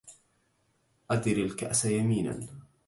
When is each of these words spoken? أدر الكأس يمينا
أدر 1.11 1.31
الكأس 1.37 1.85
يمينا 1.85 2.47